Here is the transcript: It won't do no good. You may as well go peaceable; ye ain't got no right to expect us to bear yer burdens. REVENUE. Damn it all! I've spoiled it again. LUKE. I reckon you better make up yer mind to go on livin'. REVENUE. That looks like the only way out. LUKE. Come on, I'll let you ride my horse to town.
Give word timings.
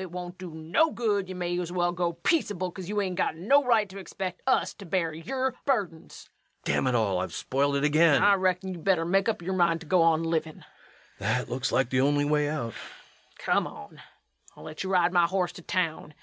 It 0.00 0.10
won't 0.10 0.38
do 0.38 0.52
no 0.52 0.90
good. 0.90 1.28
You 1.28 1.34
may 1.34 1.60
as 1.60 1.70
well 1.70 1.92
go 1.92 2.14
peaceable; 2.14 2.72
ye 2.78 2.98
ain't 2.98 3.16
got 3.16 3.36
no 3.36 3.62
right 3.62 3.86
to 3.90 3.98
expect 3.98 4.40
us 4.46 4.72
to 4.72 4.86
bear 4.86 5.12
yer 5.12 5.52
burdens. 5.66 6.30
REVENUE. 6.66 6.76
Damn 6.78 6.86
it 6.86 6.94
all! 6.94 7.18
I've 7.20 7.34
spoiled 7.34 7.76
it 7.76 7.84
again. 7.84 8.22
LUKE. 8.22 8.22
I 8.22 8.34
reckon 8.36 8.72
you 8.72 8.78
better 8.78 9.04
make 9.04 9.28
up 9.28 9.42
yer 9.42 9.52
mind 9.52 9.82
to 9.82 9.86
go 9.86 10.00
on 10.00 10.22
livin'. 10.22 10.64
REVENUE. 11.20 11.30
That 11.30 11.50
looks 11.50 11.72
like 11.72 11.90
the 11.90 12.00
only 12.00 12.24
way 12.24 12.48
out. 12.48 12.68
LUKE. 12.68 12.74
Come 13.40 13.66
on, 13.66 14.00
I'll 14.56 14.64
let 14.64 14.82
you 14.82 14.88
ride 14.88 15.12
my 15.12 15.26
horse 15.26 15.52
to 15.52 15.60
town. 15.60 16.14